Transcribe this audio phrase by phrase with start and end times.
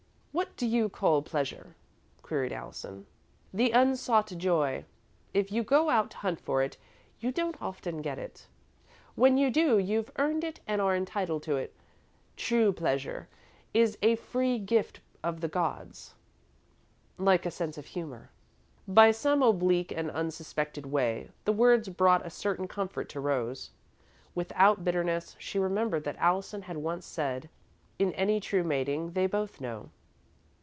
[0.33, 1.75] "What do you call pleasure?"
[2.21, 3.05] queried Allison.
[3.53, 4.85] "The unsought joy.
[5.33, 6.77] If you go out to hunt for it,
[7.19, 8.47] you don't often get it.
[9.15, 11.75] When you do, you've earned it and are entitled to it.
[12.37, 13.27] True pleasure
[13.73, 16.13] is a free gift of the gods,
[17.17, 18.29] like a sense of humour."
[18.87, 23.71] By some oblique and unsuspected way, the words brought a certain comfort to Rose.
[24.33, 27.49] Without bitterness, she remembered that Allison had once said:
[27.99, 29.89] "In any true mating, they both know."